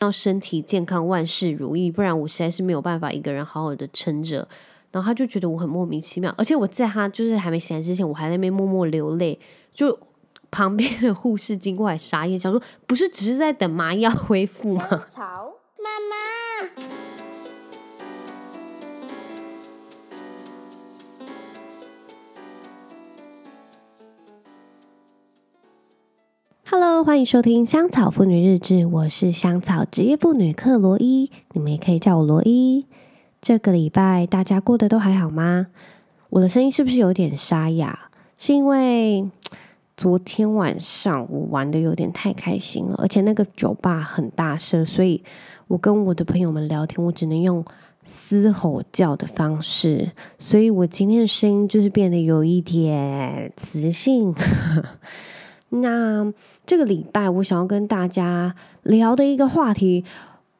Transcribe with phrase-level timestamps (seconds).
[0.00, 4.48] 要身体健康，万事如意，不然我实在是没有办法一个人好好的撑着。
[4.90, 9.38] 然后他就觉得我很莫名其妙，而且我在他就是还没醒来之前，我还在那边默默流泪。
[9.72, 9.96] 就
[10.50, 14.84] 旁边的护士经过来傻眼，想说不是只是在等麻药恢复吗？
[14.88, 17.09] 妈妈
[26.82, 32.86] ，Hello，欢迎收听香草妇女日志，我是香草职业妇女克罗伊，你们也可以叫我罗伊。
[33.42, 35.66] 这个礼拜大家过得都还好吗？
[36.30, 38.08] 我的声音是不是有点沙哑？
[38.38, 39.28] 是因为
[39.94, 45.22] 昨天晚上我玩得有点太开心了，而且那个酒吧很大声，所以
[45.68, 47.62] 我跟我的朋友们聊天，我只能用
[48.04, 54.34] 嘶吼叫的方式，所以我今天的声音就是变得有一点磁性。
[55.70, 56.32] 那
[56.64, 60.04] 这个礼拜我想要跟大家聊的一个话题，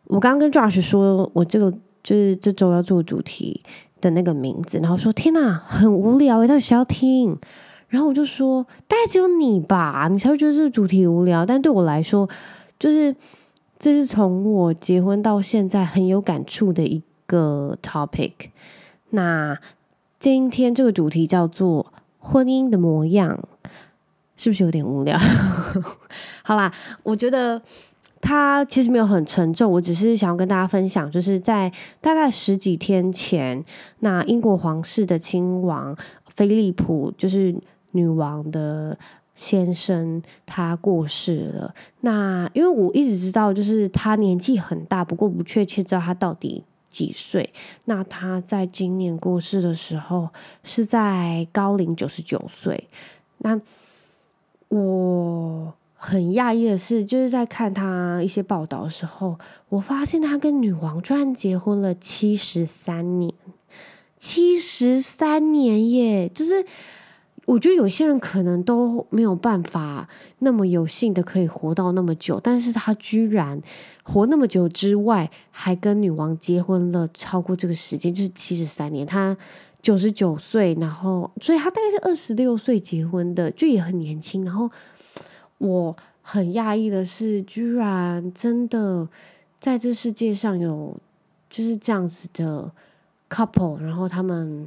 [0.07, 1.73] 我刚刚跟 Josh 说，我这个。
[2.03, 3.63] 就是这周要做主题
[4.01, 7.37] 的那个名字，然后说天哪，很无聊，到底谁要听？
[7.89, 11.45] 然后我就说，大概只有你吧，你才会觉得这个主题无聊。
[11.45, 12.27] 但对我来说，
[12.79, 13.15] 就是
[13.79, 18.33] 这是从我结婚到现在很有感触的一个 topic。
[19.11, 19.59] 那
[20.19, 23.47] 今天这个主题叫做婚姻的模样，
[24.41, 25.19] 是不是有点无聊？
[26.43, 27.61] 好啦，我觉得。
[28.23, 33.65] 他其实没有很沉重，我只是想要跟大家分享，就是在大概十几天前，
[34.01, 35.97] 那英国皇室的亲王
[36.37, 37.59] 菲利普，就是
[37.93, 38.95] 女王的
[39.35, 41.75] 先生，他过世了。
[42.03, 47.51] 那因为我一直知道，就是他年纪很大，不过不确切知道他到底几岁。
[47.87, 50.29] 那他在今年过世的时候
[50.63, 52.87] 是在高龄九十九岁。
[53.39, 53.59] 那
[54.71, 55.75] 我。
[56.03, 63.31] 很讶异的是，就是在看他一些报道的时候，我发现他跟女王居然结婚了七十三年，
[64.19, 66.27] 七十三年耶！
[66.31, 66.65] 就是
[67.45, 70.09] 我觉得有些人可能都没有办法
[70.39, 73.61] 那么有幸的可以活到那么久，但是他居然
[74.03, 79.07] 活那么久之外，还跟女王结婚了超过这个时间，就是七十三年。
[79.07, 79.37] 他
[79.83, 84.71] 九十九岁，然后所以他大概是二十六岁结婚的，就也很年轻，然后。
[85.61, 89.07] 我很讶异的是，居然真的
[89.59, 90.97] 在这世界上有
[91.51, 92.73] 就是这样子的
[93.29, 94.67] couple，然后他们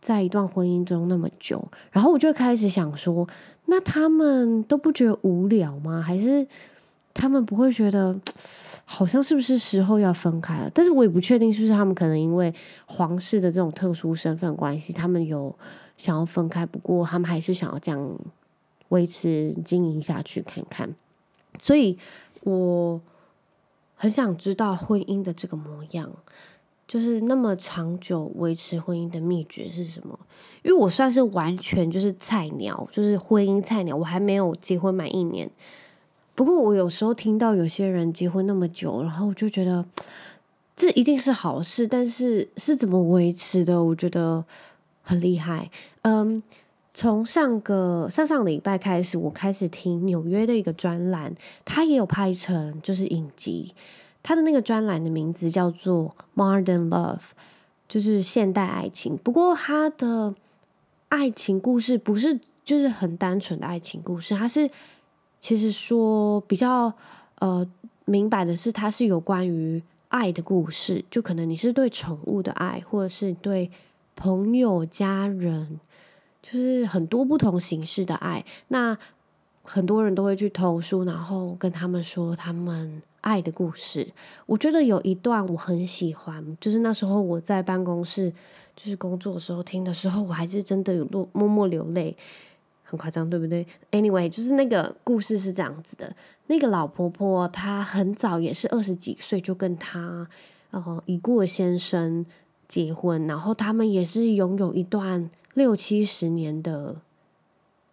[0.00, 3.24] 在一段婚姻中那么久，然后我就开始想说，
[3.66, 6.02] 那他们都不觉得无聊吗？
[6.02, 6.44] 还是
[7.14, 8.18] 他们不会觉得
[8.84, 10.70] 好像是不是时候要分开了？
[10.74, 12.52] 但是我也不确定是不是他们可能因为
[12.86, 15.54] 皇室的这种特殊身份关系，他们有
[15.96, 18.18] 想要分开，不过他们还是想要这样。
[18.88, 20.94] 维持经营下去看看，
[21.58, 21.96] 所以
[22.42, 23.00] 我
[23.94, 26.12] 很想知道婚姻的这个模样，
[26.86, 30.18] 就是那么长久维持婚姻的秘诀是什么？
[30.62, 35.50] 因为我算是完全就是菜鸟，就是婚姻菜鸟，我还没有结婚满一年。
[36.34, 39.84] 不过我有时候听到有些人结婚那么久，然后我就觉得
[40.76, 43.82] 这一定是好事，但是是怎么维持的？
[43.82, 44.44] 我觉得
[45.02, 45.70] 很厉害。
[46.02, 46.42] 嗯。
[46.94, 51.34] 从上个上上礼拜开始，我开始听纽约的一个专栏，
[51.64, 53.72] 他也有拍成就是影集。
[54.22, 57.16] 他的那个专栏的名字叫做《Modern Love》，
[57.88, 59.16] 就是现代爱情。
[59.16, 60.34] 不过他的
[61.08, 64.68] 爱情故事不是就是很单纯的爱情故事，他是
[65.42, 66.94] 其实说比较
[67.40, 67.66] 呃
[68.04, 71.04] 明白的是，它是有关于爱的故事。
[71.10, 73.68] 就可能你是对宠物的爱，或者是对
[74.14, 75.80] 朋友、家人。
[76.40, 78.96] 就是很多不同形式的爱，那
[79.62, 84.08] 很多人都会去投书，然后跟他们说他们爱的故事。
[84.46, 88.32] 我觉得有一段我很喜欢，就是那时候我在办公室
[88.74, 92.16] 就是工作的时候听的时候，我还是真的有落默默流泪，
[92.92, 96.14] 很夸张，对不对？Anyway，就是那个故事是这样子的：
[96.46, 100.28] 那个老婆婆她很早也是二十几岁就跟她
[100.70, 102.24] 呃已故的先生
[102.68, 105.28] 结婚，然后他们也是拥有一段。
[105.54, 106.96] 六七十年的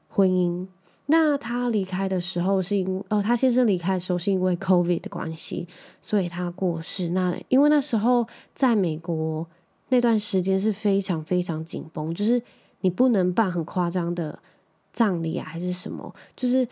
[0.07, 0.65] 婚姻，
[1.07, 5.67] 那他离开的时候是因哦，他先生离开的时候是因为 COVID 的关系，
[5.99, 7.09] 所以他过世。
[7.09, 8.25] 那因为那时候
[8.55, 9.45] 在美国
[9.89, 12.41] 那段时间是非常非常紧绷，就是
[12.79, 14.39] 你不能办很夸张的
[14.91, 16.67] 葬礼啊，还是什么，就是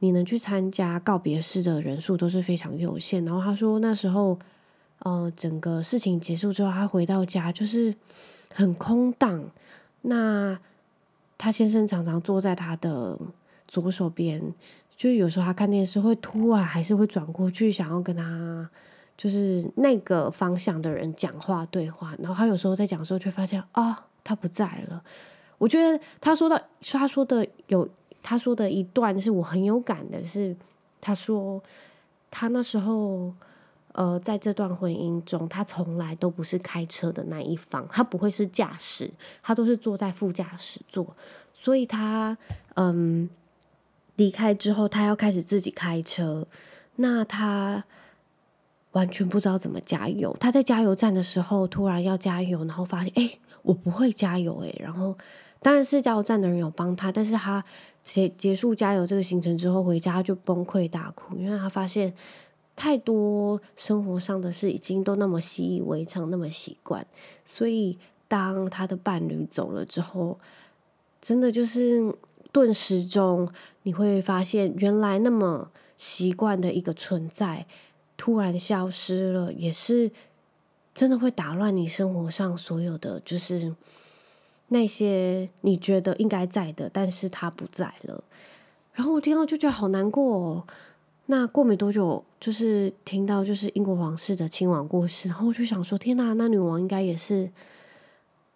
[0.00, 3.24] 你能去参加告别式的人数都是非常有限。
[3.24, 4.38] 然后他说那时候，
[4.98, 7.94] 呃，整个事情结束之后，他回到家就是
[8.52, 9.44] 很空荡。
[10.02, 10.58] 那
[11.38, 13.18] 他先生常常坐在他的
[13.66, 14.42] 左手边，
[14.96, 18.68] 就有时候他看电视会突然还是会转过去，想要跟他
[19.16, 25.02] 就是那个方向的人讲话对话，然后他有时候在讲的时候，却发现啊、哦，他不在了。
[25.64, 27.88] 我觉得他说的，他说的有
[28.22, 30.54] 他说的一段是我很有感的，是
[31.00, 31.62] 他说
[32.30, 33.32] 他那时候
[33.92, 39.10] 呃在这段婚姻中，他从来都不是开车的那一方，他不会是驾驶，
[39.42, 41.16] 他都是坐在副驾驶座，
[41.54, 42.36] 所以他
[42.74, 43.30] 嗯
[44.16, 46.46] 离开之后，他要开始自己开车，
[46.96, 47.82] 那他
[48.92, 50.36] 完全不知道怎么加油。
[50.38, 55.16] 他在加油站的时候突然要加油，然后发现哎，我不会加油哎，然后。
[55.64, 57.64] 当然是加油站的人有帮他，但是他
[58.02, 62.12] 结结束加油这个行程之后回家就崩溃大哭，因为他发现
[62.76, 67.06] 太多生活上的事已经都那么习以为常，那么习惯，
[67.46, 67.96] 所以
[68.28, 70.38] 当他的伴侣走了之后，
[71.22, 72.14] 真的就是
[72.52, 73.50] 顿时中
[73.84, 77.64] 你会发现，原来那么习惯的一个存在
[78.18, 80.10] 突然消失了，也是
[80.92, 83.74] 真的会打乱你生活上所有的就是。
[84.74, 88.24] 那些你觉得应该在的，但是他不在了，
[88.92, 90.64] 然后我听到就觉得好难过哦。
[91.26, 97.48] 那过没多久，就是听到就是英国皇室的亲王过世，然后我就想说，天哪，那女王应该也是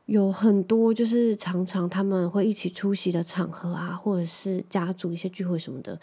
[0.06, 5.98] 有很多就是常常他们会一起出席的场合啊，或者是家族一些聚会什么的，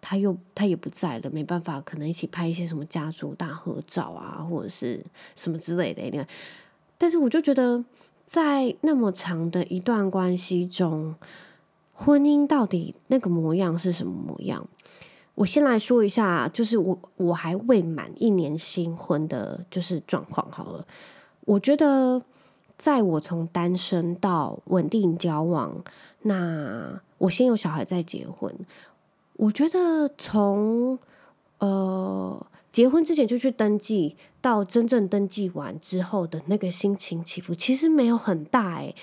[0.00, 5.04] 他又他也不在了，没办法，可能一起拍一些什么家族大合照啊，或者是
[5.36, 6.02] 什么之类的。
[6.02, 6.26] 你看
[6.96, 7.84] 但是我就觉得。
[8.30, 11.16] 在那么长的一段关系中，
[11.92, 14.64] 婚姻到底那个模样是什么模样？
[15.34, 20.86] 我先来说一下，就是我我还未满一年新婚的，就是状况好了。
[21.40, 22.22] 我觉得，
[22.78, 25.82] 在我从单身到稳定交往，
[26.22, 28.54] 那我先有小孩再结婚，
[29.38, 30.96] 我觉得从
[31.58, 32.46] 呃。
[32.72, 38.94] 结婚之前就去登记，到真正登记完之后的那个心情起伏，其实没有很大诶。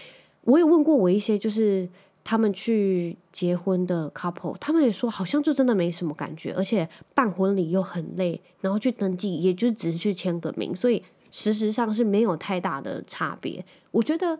[0.45, 1.89] 我有问过我一些就是
[2.23, 13.65] 他们去结婚的 couple，他们也说好像就真的没什么感觉，而且办婚礼又很累，然后去登记也就只是去签个名，所以事实上是没有太大的差别。
[13.91, 14.39] 我觉得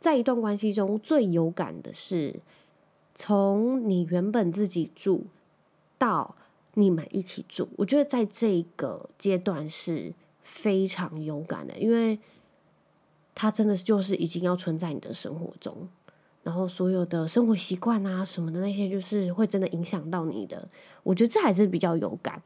[0.00, 2.40] 在一段关系中最有感的是，
[3.14, 5.26] 从你原本自己住
[5.98, 6.34] 到。
[6.74, 10.12] 你们一起住，我觉得在这个阶段是
[10.42, 12.18] 非常有感的，因为
[13.34, 15.88] 他真的就是已经要存在你的生活中，
[16.42, 20.68] 然后所有的生活习惯啊什么的那些，就是会真的影响到你的。
[21.02, 22.42] 我觉得这还是比较有感，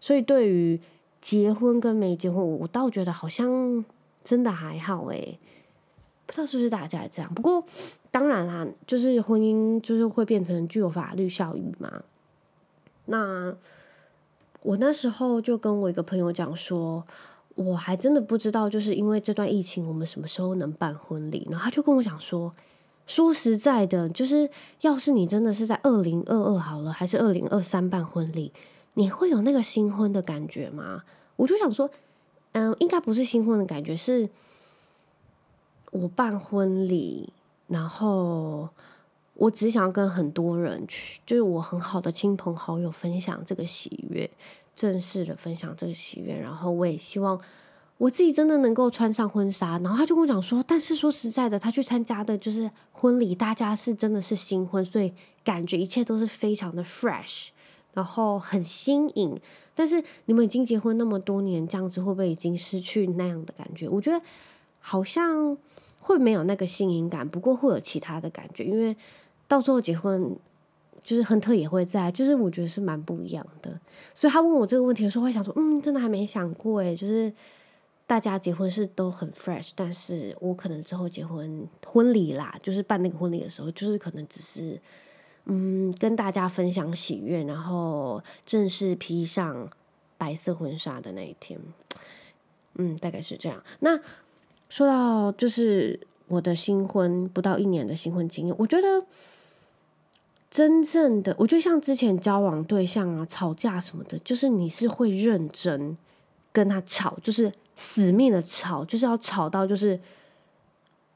[0.00, 0.80] 所以对于
[1.20, 3.84] 结婚跟没结婚，我倒觉得好像
[4.24, 5.38] 真的还好诶，
[6.26, 7.32] 不知道是不是大家也这样？
[7.34, 7.64] 不过
[8.10, 12.02] 当然啦，就是婚姻就是会变成具有法律效益嘛。
[13.06, 13.54] 那
[14.62, 17.04] 我那时候就跟我一个朋友讲说，
[17.54, 21.46] 我还真的不知道，就是因为这段疫情，我们什么时候能办婚礼？
[21.50, 22.52] 然后他就跟我讲说，
[23.06, 24.50] 说实在的，就是
[24.80, 28.52] 要是你真的是在二零二二好了，还是二零二三办婚礼，
[28.94, 31.04] 你会有那个新婚的感觉吗？
[31.36, 31.88] 我就想说，
[32.52, 34.28] 嗯，应该不是新婚的感觉，是
[35.92, 37.32] 我办婚礼，
[37.68, 38.68] 然后。
[39.38, 44.30] 我只想跟很多人去，就是我很好的亲朋好友分享这个喜悦，
[44.74, 46.34] 正式的分享这个喜悦。
[46.34, 47.38] 然后我也希望
[47.98, 49.78] 我自己真的能够穿上婚纱。
[49.80, 55.12] 然后他就跟我讲说，但是说实在的，他去参加的就是婚礼，大家是真的是新婚，所以
[55.44, 57.48] 感觉一切都是非常的 fresh，
[57.92, 59.38] 然后很新颖。
[59.74, 63.86] 但是你们已经结婚那么多年，这样子会不会已经失去那样的感觉？
[63.86, 64.24] 我觉得
[64.80, 65.54] 好像
[66.00, 68.96] 会没有那个新颖感，不过会有其他的感觉，因为。
[69.48, 70.36] 到时候结婚，
[71.02, 73.78] 就是亨特也会在，就是我觉得是蛮不一样的。
[74.12, 77.32] 所以他问我这个问题的时候，会想说，嗯，真的还没想过诶，就是
[78.08, 84.80] 大家结婚是都很 fresh，但是我可能之后结婚婚礼啦，就是办那个婚礼的时候，就是可能只是
[85.44, 89.70] 嗯跟大家分享喜悦，然后正式披上
[90.18, 91.60] 白色婚纱的那一天，
[92.74, 93.62] 嗯，大概是这样。
[93.78, 94.00] 那
[94.68, 99.06] 说到就是我的新婚不到一年的新婚经验，我觉得。
[100.48, 105.98] 真正的，我觉得像之前交往对象啊，吵架什么的，就是你是会认真
[106.52, 110.00] 跟他吵，就是死命的吵，就是要吵到就是，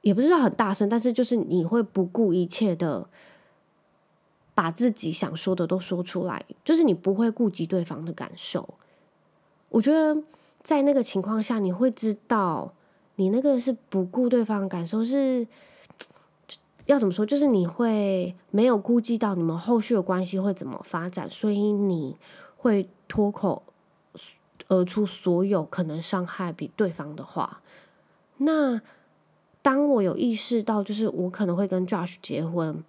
[0.02, 3.08] 也不是很大声，但是就是你会不顾一切的
[4.54, 8.68] 把自己想说的都说出来，就是你不会顾及对方的感受。
[9.70, 10.20] 我觉得
[10.62, 12.74] 在那个情况下，你会知道
[13.14, 15.46] 你那个是不顾对方的感受是。
[16.90, 17.24] 要怎么说？
[17.24, 22.16] 就是你会没有顾及到你们后续的关系会怎么发展，所以你
[22.56, 23.62] 会脱口
[24.66, 27.62] 而出所有可能伤害比对方的话。
[28.38, 28.80] 那
[29.62, 32.82] 当我有意识到，就是我可能会跟 Josh 结婚，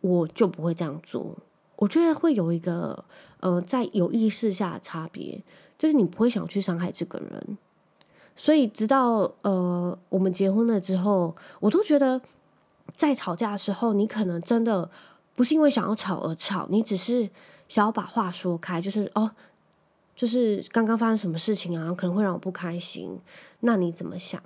[0.00, 1.36] 我就不会这样做。
[1.76, 3.04] 我觉得会有一个
[3.40, 5.42] 呃，在有意识下的差别，
[5.76, 7.58] 就是你不会想去伤害这个人。
[8.34, 12.22] 所以直到呃我们结婚了之后，我都觉得。
[12.94, 14.88] 在吵架的时候，你可能真的
[15.34, 17.28] 不是因为想要吵而吵，你只是
[17.68, 19.30] 想要把话说开，就是哦，
[20.16, 23.18] 就是刚刚发生什么事情啊，可能会让我不开心。
[23.60, 24.42] 那你怎么想？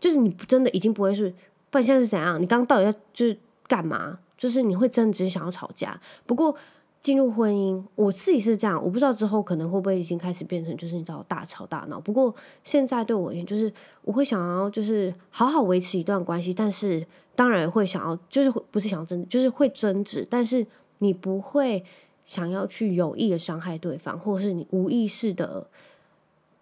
[0.00, 1.32] 就是你真的已经不会是，
[1.70, 2.40] 不然现在是怎样？
[2.42, 4.18] 你刚刚到底要就是干嘛？
[4.36, 6.00] 就是你会真的只是想要吵架。
[6.26, 6.56] 不过。
[7.02, 11.98] 进入婚姻，我自己是这样，我不知道之后可能会不会已经开始变成就是你知道大吵大闹。
[11.98, 12.32] 不过
[12.62, 17.04] 现在对我而言，就是我会想要就是好好维持一段关系，但是
[17.34, 20.66] 当然会想要就是不是想要争，就是会争执，但是
[20.98, 21.84] 你不会
[22.24, 25.66] 想要去有意的伤害对方，或者是你无意识的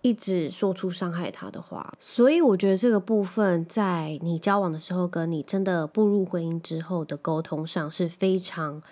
[0.02, 1.92] 一直说出伤害他的话。
[1.98, 8.82] 所以我觉得这个部分在你交往的时候，跟你真的步入婚姻之后的沟通上是非常。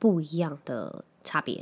[0.00, 1.60] 不一样的差别。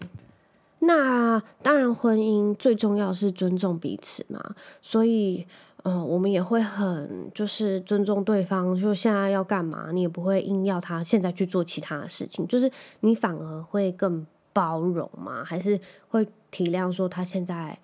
[0.80, 4.54] 那当然，婚姻最重要是尊重彼此嘛。
[4.82, 5.46] 所以，
[5.86, 8.78] 嗯、我们也会很就是尊重对方。
[8.78, 12.46] 就现在要干嘛，你也不会硬要他现在去做其他的事情。
[12.46, 17.78] 就是你反而会更包容嘛，还是会体谅说他现在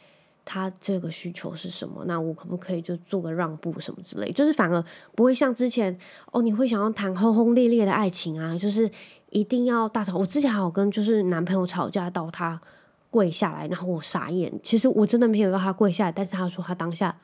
[0.45, 2.05] 他这个需求是什么？
[2.07, 4.31] 那我可不可以就做个让步什么之类？
[4.33, 5.97] 就是反而不会像之前
[6.33, 8.91] 哦，你会想要谈轰轰烈烈的爱情啊，就是。
[9.33, 10.19] 一定要大吵！
[10.19, 12.61] 我之前还有跟就是男朋友吵架到他
[13.09, 14.53] 跪下来，然后我傻眼。
[14.63, 17.17] 其实我真的没有要他跪下来，但是他说他当下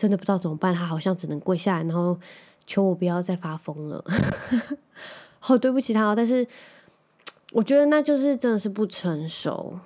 [0.00, 2.18] 真的不知道怎么办，他好像只能跪下来，然后
[2.66, 4.02] 求我不要再发疯了。
[5.38, 6.46] 好，对不起他，哦但是
[7.52, 9.78] 我觉得那就是真的是不成熟，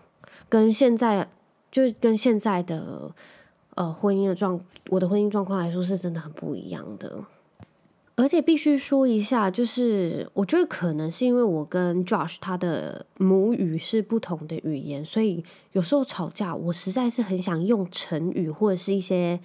[0.49, 1.29] 跟现在
[1.73, 3.11] 就是跟现在的
[3.75, 7.25] 呃婚姻的状，我的婚姻状况来说是真的很不一样的。
[8.17, 19.41] 而且必须说一下，就是我觉得可能是因为我跟 Josh 他的母语是不同的语言，所以有时候吵架，我实在是很想用成语或者是一些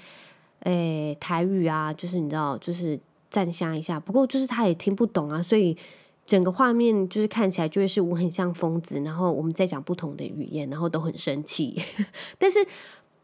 [0.61, 2.99] 诶、台语啊，就是你知道，就是
[3.29, 3.99] 赞下一下。
[3.99, 5.77] 不过就是他也听不懂啊，所以
[6.25, 11.81] 整个画面就是看起来就会是我很像疯子，然后我们在讲不同的语言，然后都很生气。
[12.37, 12.59] 但是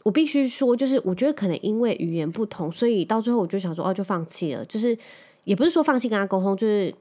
[0.03, 4.97] 我必须说，就是我觉得可能因为语言不同，所以到最后我就想说，哦，就放弃了，就是。
[5.45, 6.91] 也不是说放弃跟他沟通，就是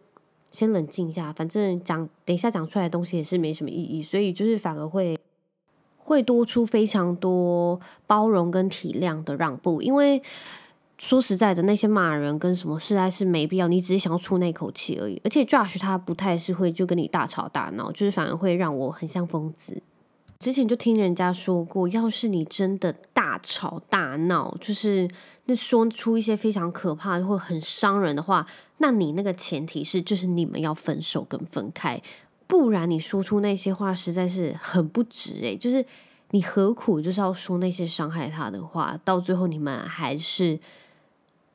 [0.51, 5.17] 先冷静一下，反正讲等一下讲出来的东西也是没什么意义，所以就是反而会
[6.05, 10.23] 会多出非常多包容跟体谅的让步，因为
[10.99, 15.21] 说实在的，那些骂人跟什么实在是没必要，你只是想要出那口气而已。
[15.25, 19.83] 而且 Josh 他不太是会就跟你大吵大闹，就是反而会让我很像疯子。
[20.39, 25.09] 之前就听人家说过，要是你真的大吵大闹，就是
[25.47, 28.47] 那说出一些非常可怕或很伤人的话，
[28.79, 32.01] 那你那个前提是就是你们要分手跟分开，
[32.47, 35.85] 不然你说出那些话实在是很不值诶，就是
[36.31, 40.59] 你何苦就是要说那些伤害他的话，到最后你们还是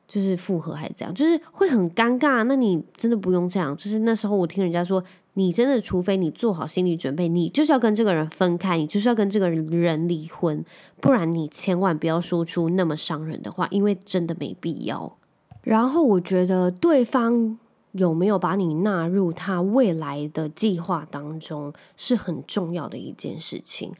[0.08, 2.44] 就是复合还是这样，就是会很尴尬。
[2.44, 5.02] 那你真的不用这样，就是那时候我听人家说。
[5.34, 10.62] 你真的，除非你做好心理准备，你就是要跟这个人分开，你就是要跟这个人离婚，
[11.00, 15.16] 不然你千万不要说出那么伤人的话，因为真的没必要。
[15.62, 17.56] 然后我觉得对方
[17.92, 23.92] 有没有把你纳入他未来的计划当中是很重要的一件事情，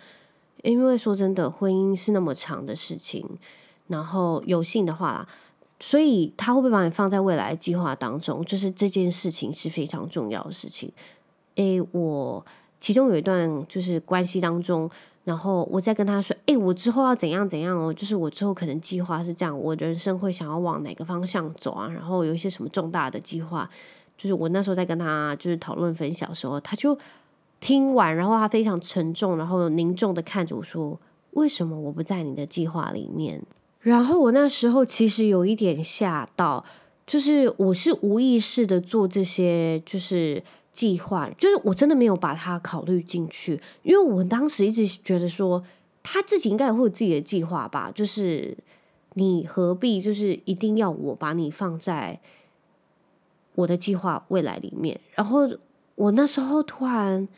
[0.63, 3.27] 因为说真的，婚姻是那么长的事情，
[3.89, 5.29] 然后有幸的话。
[5.83, 8.45] 所以他会不会把你放在未来计划当中？
[8.45, 10.93] 就是这件事情是非常重要的事情。
[11.55, 12.45] 诶，我
[12.81, 14.91] 其中有一段就是关系当中，
[15.25, 17.93] 然后我在跟他说：“诶，我之后要怎样怎样哦？
[17.93, 21.89] 就是我之后可能计划是这样，我人生会想要往哪个方向走啊？
[21.89, 23.69] 然后有一些什么重大的计划，
[24.17, 26.99] 就是我那时候在跟他就是讨论分享的时候，他就
[27.61, 30.99] 听完，然后他非常沉重，然后凝重的看着我说：
[31.33, 33.43] 为什么我不在你的计划里面？”
[33.81, 36.65] 然后我那时候其实有一点吓到，
[37.07, 40.43] 就是我是无意识的做这些，就是
[40.73, 45.63] 计划，就是我真的没有把它考虑进去，因为我当时一直觉得说
[46.03, 48.57] 他自己应该也会有自己的计划吧，就是
[49.15, 52.21] 你何必就是一定要我把你放在
[53.57, 54.99] 我的计划未来里面？
[55.15, 55.51] 然后
[55.97, 57.29] 我那时候突然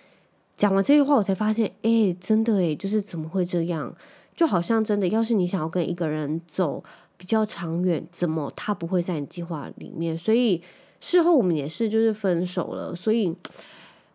[0.57, 3.95] 讲完这句话，我才发现，哎，真的哎，就是怎么会这样？
[4.37, 6.85] 就好像真的，要是你想要跟一个人走
[7.17, 10.17] 比较长远，怎么他不会在你计划里面？
[10.17, 10.62] 所以
[11.04, 13.35] 事后我们也是就是分手了，所以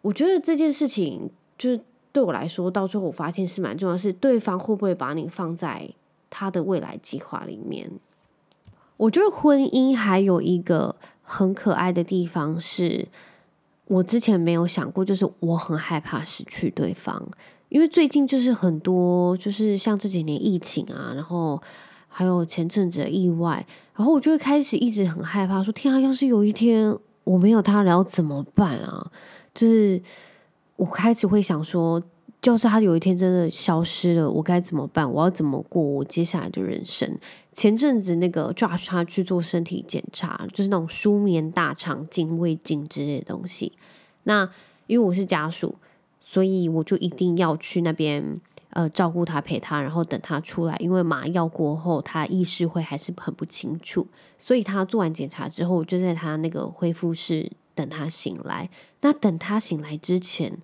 [0.01, 1.77] 我觉得这件事情就是
[2.13, 5.89] 对我来说，到最后我发现是蛮重要，是对方会不会把你放在
[6.29, 7.91] 他的未来计划里面。
[8.95, 13.05] 我觉得婚姻还有一个很可爱的地方是，
[13.87, 17.21] 我之前没有想过，就是我很害怕失去对方，
[17.67, 21.61] 因为最近就是很多就是像这几年疫情啊，然后。
[22.17, 26.91] 还有前阵子的意外，然后我就会开始一直很害怕，说天啊，要是有一天
[27.23, 29.11] 我没有他了，怎么办啊？
[29.53, 30.01] 就是
[30.77, 32.01] 我开始会想说，
[32.41, 35.07] 要是他有一天真的消失了，我该怎么办？
[35.07, 37.19] 我要怎么过我接下来的人生？
[37.53, 43.73] 前阵子那个 Josh 他去做身体检查，就是那种舒眠大肠镜、胃镜之类的东西。
[44.23, 44.49] 那
[44.87, 45.75] 因为我是家属，
[46.19, 48.41] 所以我就一定要去那边。
[48.71, 54.05] 呃，照顾他，陪他，然后等他出来，因为麻药过后，他意识会还是很不清楚，
[54.37, 58.69] 所以他做完检查之后，我就在他那个恢复室等他醒来。
[59.01, 60.57] 那等他醒来之前，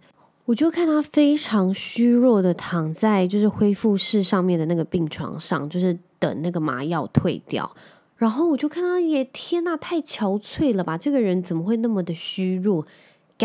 [0.46, 7.74] 我就看他非常虚弱的躺在就是恢复室上面的那个病床上，就是等那个麻药退掉。
[8.18, 10.98] 然后我就看他也，天呐，太憔悴了吧！
[10.98, 12.86] 这个人怎么会那么的虚弱？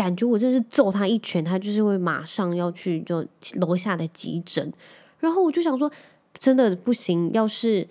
[0.01, 3.25] 感觉我真是揍他一拳，他就是会马上要去就
[3.55, 4.71] 楼下的急诊，
[5.19, 5.91] 然后我就想说，
[6.37, 7.85] 真的不行，要是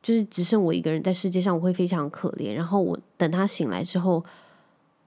[0.00, 2.54] 就是只剩我一个人在世界上，我会非常可怜。
[2.54, 4.24] 然后我等他醒来之后，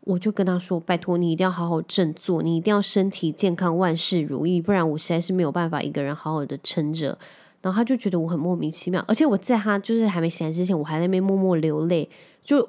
[0.01, 7.17] 我就跟他说：“拜托你一定要好好振作，你一定要身体健康，万事如意，不然我实在是没有办法一个人好好的撑着。”
[7.63, 12.09] 然后他就觉得我很莫名其妙，而且我在他就是还没醒来之前，我还在那边默默流泪，
[12.43, 12.67] 就。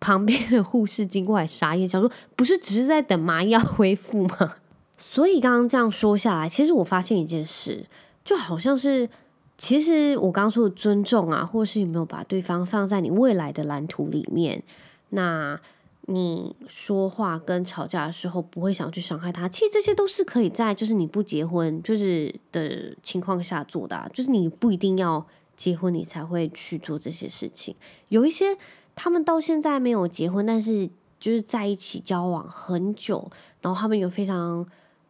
[0.00, 4.56] 旁边的护士经过来傻眼，想说不是只是在等麻药恢复吗？
[4.96, 7.86] 所以刚刚这样说下来，其实我发现一件事，
[8.24, 9.08] 就好像是
[9.56, 14.62] 其实我刚刚说的尊重啊，或是有没有把对方放在你未来的蓝图里面，
[15.10, 15.60] 那
[16.02, 25.26] 你说话跟吵架的时候不会想去伤害他，其实这些都是可以在就是你不结婚就是的情况下做的，就是你不一定要
[25.56, 27.74] 结婚你才会去做这些事情，
[28.08, 28.56] 有一些。
[28.94, 34.66] 他们到现在没有结婚，但是就是在一起交往很久，然后他们有非常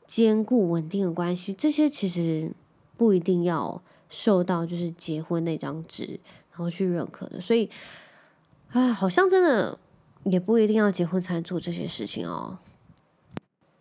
[0.07, 1.53] 坚固稳定的关系。
[1.53, 2.53] 这些其实
[2.97, 7.71] 不一定要受到就是结婚那张纸然后去认可的，所以
[8.73, 9.79] 啊，好像真的
[10.25, 12.59] 也不一定要结婚才做这些事情哦。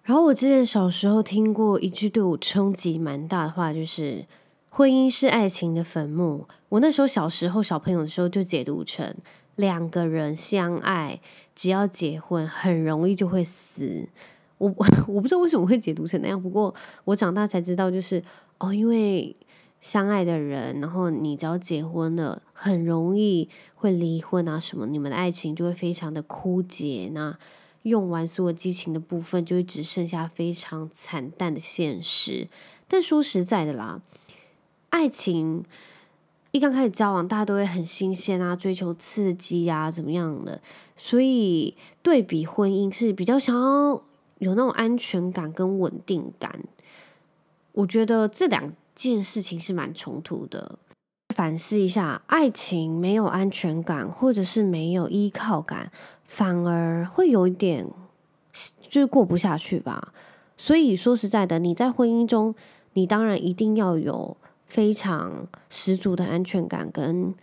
[0.04, 4.26] 然后我之前小时候听过一句对我冲击蛮大的话，就是
[4.70, 6.48] 婚姻是爱情的坟墓。
[6.70, 9.16] 我那时候小时候小朋友的时候就解读成。
[9.60, 11.19] 两个人相爱，
[11.54, 14.08] 只要结婚，很容易就会死。
[14.58, 14.74] 我
[15.06, 18.24] 我不知道为什么会解读成那样，不过我长大才知道，就是
[18.60, 19.36] 哦，因为
[19.82, 27.10] 相爱的人，然后你只要结婚了，很容易会离婚啊什么，你们的爱情就会非常的枯竭。
[27.13, 27.38] 那
[27.82, 32.48] 用完所有激情的部分，就会只剩下非常惨淡的现实。
[32.88, 34.02] 但说实在的啦，
[34.89, 35.65] 爱情。
[36.52, 40.60] 一刚开始交往，大家都会很新鲜啊，追求刺激啊，怎么样的？
[40.98, 44.02] 所以对比婚姻是比较想要
[44.40, 46.60] 有那种安全感跟稳定感。
[47.74, 50.80] 我觉得这两件事情是蛮冲突的。
[51.36, 55.92] 反思一下，爱情没有安全感，或者是没有依靠感，
[56.24, 57.88] 反而会有一点
[58.82, 60.12] 就是过不下去吧。
[60.58, 62.56] 所以说实在的，你在婚姻中，
[62.94, 64.36] 你当然一定要有。
[64.70, 67.34] 非常十足的安全感跟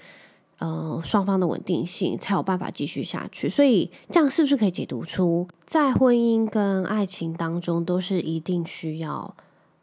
[0.58, 3.48] 呃双方的稳定性，才有办法继续下去。
[3.48, 9.34] 所以这样是不是可以解读出，在婚姻跟爱情当中，都是一定需要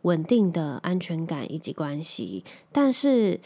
[0.03, 3.39] 稳定的安全感以及关系，但是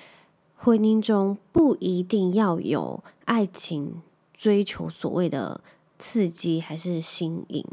[0.56, 4.02] 婚姻中不一定要有爱情
[4.34, 5.60] 追求所谓的
[6.00, 7.66] 刺激还是新颖。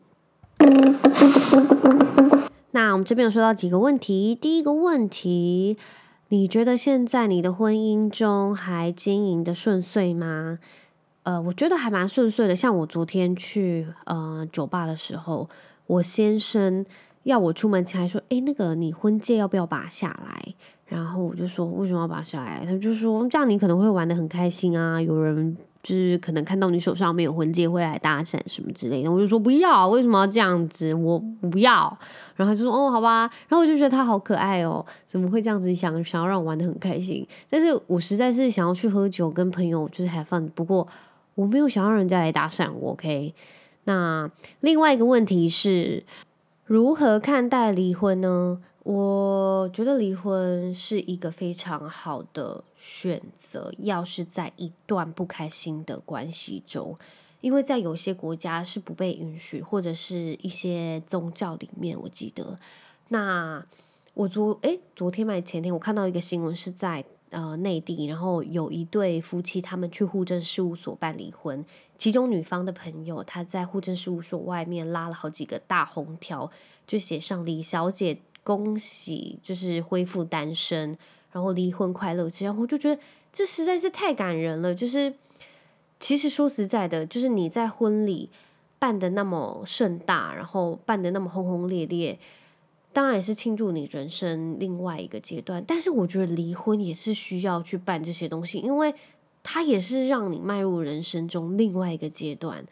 [2.73, 5.77] 那我们这边有说到几个问题，第一个问题。
[6.35, 10.59] 你觉得现在你的婚姻中还经营的顺遂吗？
[11.23, 12.57] 呃，我觉得还蛮顺遂的。
[12.57, 15.49] 像我昨天去呃酒吧的时候，
[15.87, 16.85] 我先生
[17.23, 20.55] 要我出门前还说：“诶，那个你婚戒要不要拔下来？”
[20.87, 30.95] 然后我就说：“为什么要拔下来？”他就说：“这样你可能会玩的很开心啊，有人。”就是可能看到你手上没有婚戒会来搭讪什么之类的，我就说不要，为什么要这样子？
[30.95, 31.19] 我
[31.53, 31.97] 不要。
[32.37, 33.31] 然后他就说哦，好吧。
[33.49, 37.25] 然后我就觉得他好可爱哦，怎么会这样子想想要让我玩得很开心？
[37.51, 40.49] 但是我实在是想要去喝酒，跟朋友就是 have fun。
[40.55, 40.89] 不过
[41.35, 42.93] 我没有想要人家来搭讪我。
[42.93, 43.35] OK，
[43.85, 46.03] 那另外一个问题是
[46.65, 48.59] 如何看待离婚呢？
[48.85, 56.99] 我觉得离婚是一个非常好的选择，要是在一段不开心的关系中，
[57.41, 62.59] 因为在有些国家是不被允许，或者是一些宗教里面，我记得。
[63.09, 63.65] 那
[64.13, 71.65] 我昨诶，昨天还前天，我看到一个新闻是在呃内地，然后有一对夫妻他们去户政事务所办离婚，
[71.97, 76.51] 其中女方的朋友他在户政事务所外面拉了好几个大红条，
[76.87, 80.97] 就写上李小姐恭喜，就是恢复单身，
[81.33, 83.03] 然后离婚快乐，这样我就觉得
[83.33, 85.13] 这实在是太感人了，就是。
[86.01, 88.29] 其实说实在的，就是你在婚礼
[88.79, 92.19] 办得那么盛大，然后办得那么轰轰烈烈，
[92.93, 95.65] 当然也是庆祝你人生另外一个阶段。
[95.67, 98.95] 但是我觉得离婚也是需要去办这些东西，因为
[99.43, 102.63] 它也是让你迈入人生中另外一个阶段，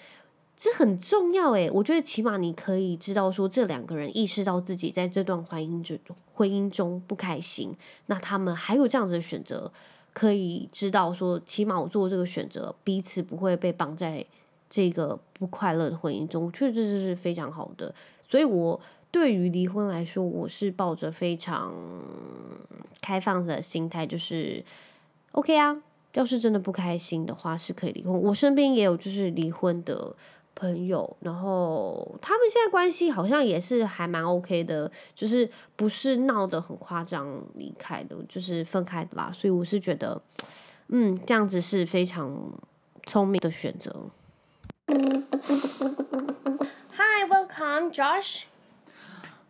[0.62, 5.98] 这很重要诶，我觉得起码你可以知道说，这两个人意识到自己在这段婚姻中
[6.33, 7.75] 婚姻中不开心，
[8.07, 9.72] 那他们还有这样子的选择。
[10.12, 14.25] 可以知道说，起码我做这个选择，彼此不会被绑在
[14.70, 17.92] 这个不快乐的婚姻中，确实这是非常好的。
[18.29, 21.75] 所以，我对于离婚来说，我是抱着非常
[23.01, 24.64] 开放的心态，就是
[25.33, 25.83] OK 啊。
[26.12, 28.12] 要是真的不开心的话，是可以离婚。
[28.12, 30.14] 我身边也有就是离婚的。
[30.62, 39.33] 朋友，然后他们现在关系好像也是还蛮 OK 的，就是不是闹得很夸张离开的，就是分开的啦。
[39.35, 40.22] 所以我是觉得，
[40.87, 42.53] 嗯，这样子是非常
[43.09, 44.11] 聪明的选择。
[46.92, 48.44] Hi, welcome, Josh.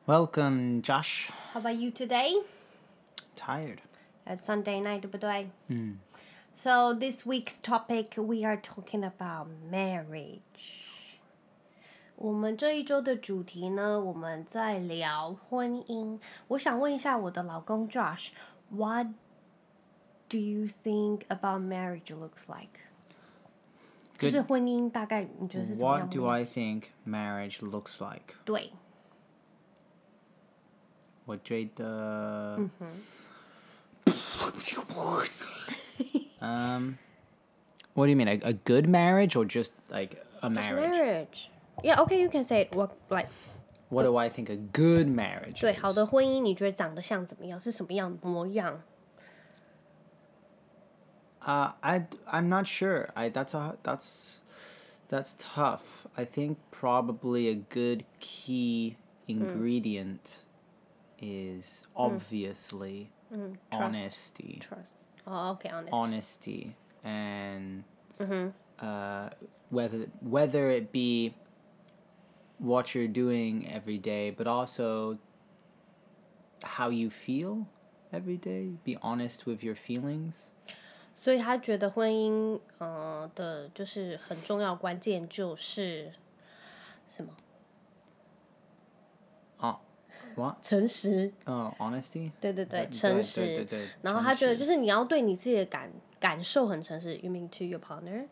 [0.06, 1.28] Welcome, Josh.
[1.52, 2.42] How about you today?
[3.36, 3.80] Tired.
[4.24, 5.50] It's Sunday night，对不对？
[5.68, 5.98] 嗯。
[6.54, 10.91] So this week's topic, we are talking about marriage.
[12.21, 16.19] 我们这一周的主题呢，我们在聊婚姻。
[16.47, 19.07] 我想问一下我的老公 Josh，What
[20.27, 22.81] do you think about marriage looks like？
[24.17, 26.07] 就是婚姻大概你觉得是怎么样？
[26.07, 28.33] What do I think marriage looks like？
[28.43, 28.71] 对，
[31.25, 32.87] 我觉得，嗯哼，
[36.39, 36.97] 嗯，
[37.93, 40.49] What do you mean a a good marriage or just like a
[41.83, 43.27] marriage？Yeah, okay, you can say what like.
[43.89, 45.61] What do I think a good marriage?
[45.61, 47.57] 对，好的婚姻你觉得长得像怎么样？
[47.59, 48.81] 是什么样的模样？
[51.39, 53.09] Uh, I I'm not sure.
[53.13, 54.41] I that's a that's
[55.07, 56.05] that's tough.
[56.17, 58.97] I think probably a good key
[59.29, 60.41] ingredient
[61.17, 63.07] is obviously
[63.71, 64.59] honesty.
[64.59, 64.97] Trust.
[65.25, 65.91] Oh, okay, honesty.
[65.93, 67.85] Honesty and
[68.81, 69.29] uh,
[69.69, 71.33] whether whether it be
[72.61, 75.17] what you're doing every day, but also
[76.63, 77.65] how you feel
[78.11, 78.77] every day.
[78.83, 80.49] Be honest with your feelings.
[81.15, 86.13] 所以他觉得婚姻，呃的，就是很重要关键就是
[87.07, 87.33] 什么？
[89.57, 89.79] 啊，
[90.35, 90.57] what？
[90.61, 91.33] 诚实。
[91.45, 92.31] 哦、uh,，honesty。
[92.39, 93.41] 对对对，诚实。
[93.41, 93.87] 对对对。
[94.03, 97.15] 然后他觉得就是你要对你自己的感感受很诚实。
[97.17, 98.27] You mean to your partner?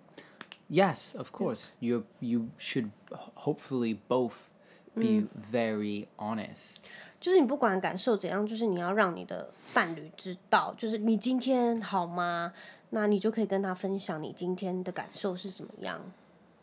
[0.70, 1.72] Yes, of course.
[1.80, 1.88] Yeah.
[1.88, 2.90] You you should
[3.34, 4.34] hopefully both
[4.94, 5.28] be mm.
[5.50, 6.84] very honest。
[7.20, 12.52] 就是你不管感受怎样，就是你要让你的伴侣知道，就是你今天好吗？
[12.90, 16.00] 那你就可以跟他分享你今天的感受是怎么样。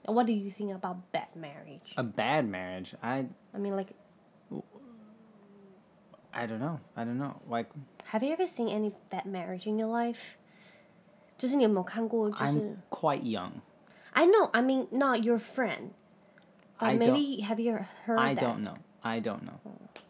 [0.03, 1.93] What do you think about bad marriage?
[1.95, 3.27] A bad marriage, I.
[3.51, 3.93] I mean, like.
[6.31, 6.79] I don't know.
[6.95, 7.35] I don't know.
[7.49, 7.69] Like.
[8.11, 10.35] Have you ever seen any bad marriage in your life?
[11.37, 12.29] 就是你有没有看过？
[12.31, 13.51] 就是 I'm quite young.
[14.16, 14.50] I know.
[14.52, 15.90] I mean, not your friend.
[16.78, 18.40] But I maybe don't- have you heard I that?
[18.40, 18.76] don't know.
[19.04, 19.58] I don't know.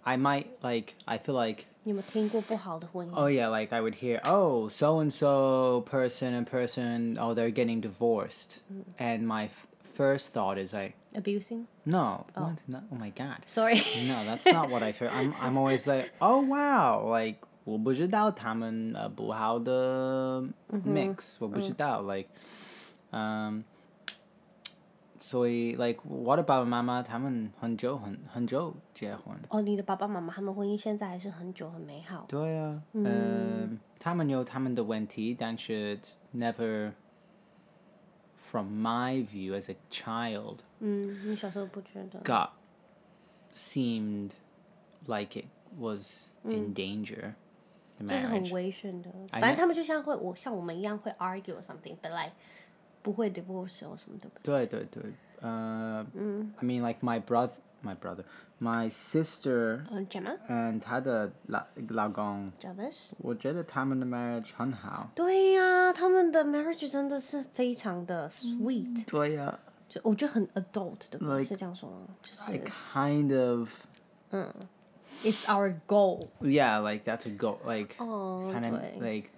[0.04, 0.94] I might like.
[1.06, 1.66] I feel like.
[1.84, 3.12] 你有没有听过不好的婚姻？
[3.14, 7.50] Oh yeah, like I would hear, oh, so and so person and person, oh, they're
[7.50, 8.60] getting divorced,
[8.98, 9.66] and my f-
[9.96, 11.66] first thought is like, Abusing?
[11.84, 12.58] no, what?
[12.68, 13.82] No, oh my god, Sorry.
[14.06, 15.08] no, that's not what I feel.
[15.12, 20.40] I'm I'm always like, oh wow, like 我不知道他们呃不好的
[20.86, 22.28] mix，、我不知道 like，
[23.10, 23.64] 嗯、
[25.26, 29.36] 所以 like 我的爸爸妈妈他们很久很很久结婚。
[29.48, 32.24] 哦，你的爸爸妈妈他们婚姻现在还是很久很美好。
[32.28, 36.92] 对啊，嗯，他们有他们的问题，但是 it's never
[38.50, 42.20] from my view as a child 嗯，你小时候不觉得？
[42.22, 42.50] got
[43.54, 44.30] seemed
[45.06, 45.46] like it
[45.78, 47.34] was in danger.
[47.98, 48.52] The 就是很 marriage.
[48.52, 52.32] 危险的， I 反正 know- 他们就像会我像我们一样会 argue or something，but like
[53.02, 54.30] 不会 divorce or 什么的。
[54.42, 55.02] 对对对，
[55.40, 56.06] 呃、
[56.58, 57.50] I mean like my brother,
[57.82, 58.24] my brother,
[58.60, 63.10] my sister 嗯，Gemma， and 她的老老公， Jarvis。
[63.18, 65.10] 我觉得他们的 marriage 很好。
[65.14, 69.04] 对呀、他们的 marriage 真的是非常的 sweet。
[69.06, 72.06] 对呀、 就我觉得很 adult 的， Like, 是这样说吗？
[72.22, 73.86] 就是 I kind of.
[75.22, 76.20] It's our goal。
[76.40, 77.58] Yeah, like that's a goal.
[77.66, 79.28] Like 哦 kind of 对 like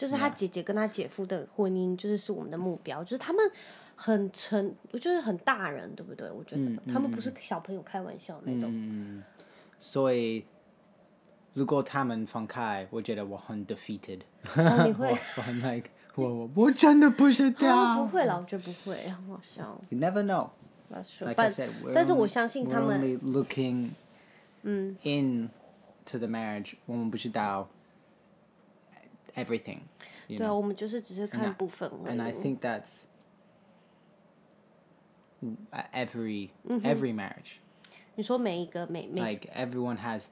[0.00, 3.50] 就是他姐姐跟他姐夫的婚姻，就是是我们的目标，就是他们
[3.94, 6.30] 很成，就是很大人，对不对？
[6.30, 9.22] 我觉得、他们不是小朋友开玩笑那种。
[9.78, 10.46] 所以
[11.52, 14.20] 如果他们放开，我觉得我很 defeated。
[14.56, 15.10] 哦，你会？
[15.36, 17.76] 我很 like 我我真的不知道。
[17.76, 19.78] 啊，不会啦，我觉得不会，很好笑。
[19.90, 20.48] You never know.
[20.90, 21.26] That's true.
[21.28, 23.90] Like I But- said, 但是我相信他们 only looking
[24.62, 25.50] in
[26.06, 26.72] to the marriage.
[26.86, 27.68] 我们不知道
[29.35, 29.81] everything.
[30.27, 30.55] You 对啊， know?
[30.55, 32.15] 我们就是只是看部分而已。
[32.17, 33.03] And I think that's
[35.71, 36.85] uh, every Mm-hmm.
[36.85, 37.59] every marriage.
[38.15, 40.27] 你说每一个每每 Like everyone has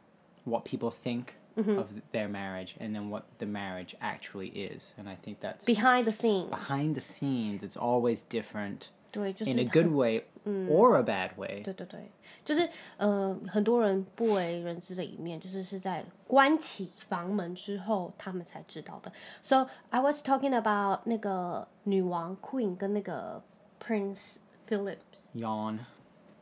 [0.46, 1.78] what people think Mm-hmm.
[1.78, 4.96] of their marriage, and then what the marriage actually is.
[4.98, 7.62] And I think that's behind the scene， behind the scenes.
[7.62, 11.62] It's always different 对，就是 in a good way or a bad way.
[11.62, 12.11] 对对对，
[12.44, 19.11] 就是呃，很多人不为人知的一面，就是是在关起房门之后，他们才知道的。
[19.42, 23.42] So I was talking about 那个女王 Queen 跟那个
[23.83, 24.37] Prince
[24.68, 25.79] Philip，Yawn.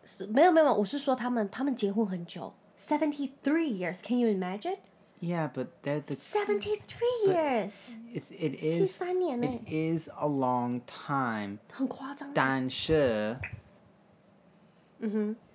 [0.04, 4.76] 是没有没有，我是说他们他们结婚很久，seventy three years，Can you imagine？seventy
[5.19, 11.59] Yeah, but they're the three years， it, it 七 is 三年呢 it，is a long time.
[11.71, 12.33] 很夸张。
[12.33, 13.37] 但是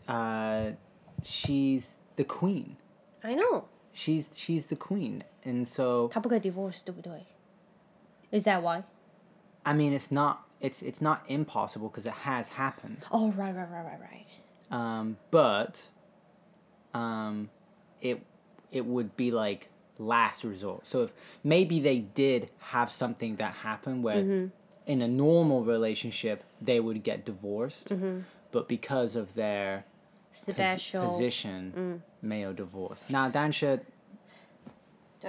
[0.07, 0.77] uh,
[1.25, 2.77] she's the queen.
[3.23, 7.27] I know， She's she's the queen, and so 他不可以 divorce，对不对？
[8.31, 8.85] Is that why？
[9.65, 12.99] I mean, it's not it's it's not impossible because it has happened.
[13.11, 14.27] Oh right right right right right。
[14.71, 15.89] Um, but
[16.95, 17.51] um,
[18.01, 18.21] it
[18.72, 20.86] it would be like last resort.
[20.88, 21.12] So if
[21.44, 24.48] maybe they did have something that happened where mm-hmm.
[24.88, 28.22] in a normal relationship they would get divorced, mm-hmm.
[28.52, 29.86] but because of their
[30.32, 32.28] pos- Special position, mm.
[32.28, 33.02] male divorce.
[33.10, 33.82] Now, Dansha,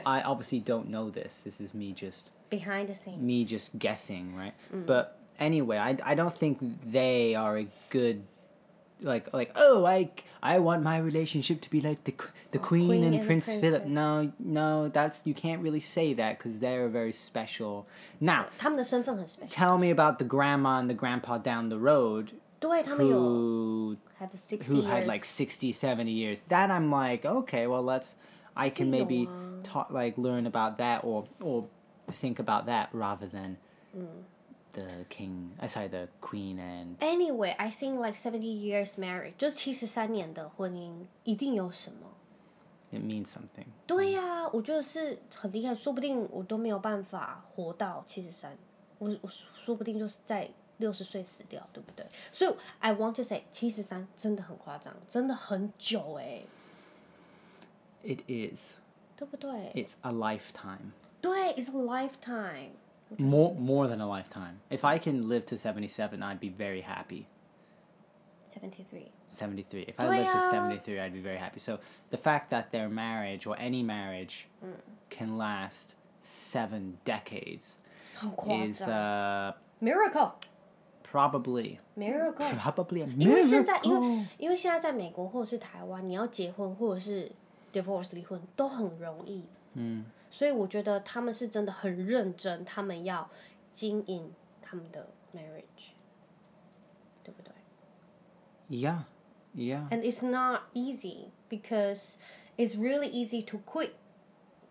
[0.06, 1.42] I obviously don't know this.
[1.44, 3.20] This is me just behind the scenes.
[3.20, 4.54] me just guessing, right?
[4.72, 4.86] Mm-hmm.
[4.86, 6.58] But anyway, I, I don't think
[6.90, 8.22] they are a good
[9.02, 10.10] like like oh I
[10.42, 12.14] I want my relationship to be like the
[12.51, 13.83] the queen, queen and and the Prince Philip.
[13.83, 13.89] princess.
[13.89, 17.85] No, no, that's you can't really say that because they're very special.
[18.19, 23.17] Now, 他们的身份很 special， tell me about the grandma and the grandpa down the road 对他们有
[23.17, 27.83] who have sixty who years， had like 60 70 years that i'm like okay well
[27.83, 28.13] let's
[28.55, 31.65] i can maybe 有啊 talk like learn about that or or
[32.11, 33.57] think about that rather than
[34.73, 40.91] the king i sorry the queen and Anyway, I think like seventy years marriage，就是七十三年的婚姻，
[41.23, 42.07] 一定有什么。
[42.91, 48.57] it means something 对呀、我觉得是很厉害，说不定我都没有办法活到七十三，
[48.99, 49.29] 我我
[49.63, 52.05] 说不定就是在六十岁死掉，对不对？
[52.31, 56.43] 所以 I want to say 七十三真的很夸张，真的很久哎，
[58.03, 58.75] it is
[59.15, 59.71] 对不对？
[59.73, 62.69] it's a lifetime 对，it's a lifetime。
[63.17, 67.23] more more than a lifetime if i can live to 77 i'd be very happy
[68.51, 71.79] Seventy three， 73 if i live to 对啊 73 i'd be very happy so
[72.11, 74.45] the fact that their marriage or any marriage
[75.09, 77.73] can last seven decades
[78.15, 78.89] 很夸 is 张。
[78.89, 80.31] uh Miracle。
[81.03, 83.99] probably Miracle， probably a 因为现在，因 miracle.
[83.99, 87.31] 为因为现在在美国或者是台湾，你要结婚或者是
[87.71, 89.45] divorce 离婚都很容易。
[89.73, 90.05] 嗯。
[90.29, 93.29] 所以我觉得他们是真的很认真，他们要
[93.71, 94.29] 经营
[94.61, 96.00] 他们的 marriage，对不对
[98.69, 99.03] yeah
[99.53, 102.17] yeah ？And it's not easy because
[102.57, 103.91] it's really easy to quit，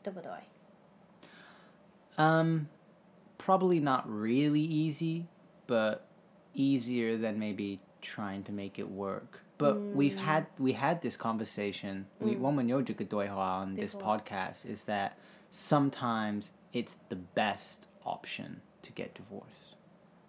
[0.03, 0.31] 对不对？
[2.19, 2.69] um
[3.39, 5.27] probably not really easy
[5.67, 6.07] but
[6.55, 12.07] easier than maybe trying to make it work but we've had we had this conversation
[12.21, 14.19] we 我们有这个对话 on this Before.
[14.21, 15.13] podcast is that
[15.51, 19.77] sometimes it's the best option to get divorced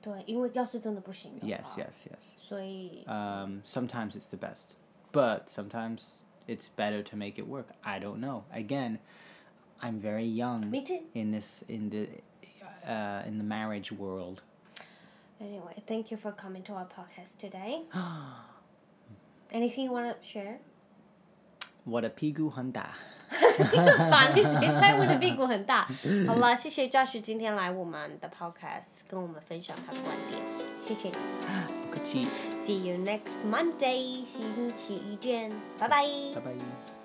[0.01, 4.75] 对，因为要是真的不行的话 yes yes yes 所以 um, sometimes it's the best,
[5.11, 7.67] but sometimes it's better to make it work.
[7.83, 8.43] I don't know.
[8.53, 8.99] Again,
[9.81, 11.01] I'm very young Me too.
[11.13, 12.07] in this in the
[12.87, 14.41] uh, in the marriage world.
[15.41, 17.83] Anyway, thank you for coming to our podcast today.
[19.51, 20.59] Anything you want to share?
[21.85, 22.51] What a pigu
[24.10, 25.88] 烦，你谁在乎的屁股很大？
[26.26, 30.42] 好了，谢谢 Josh 今天来我们的 podcast 跟我们分享他的观点，
[30.84, 31.14] 谢谢你。
[31.84, 32.26] 不客气。
[32.64, 36.06] See you next Monday，星期一见，拜拜。
[36.34, 37.01] 拜拜。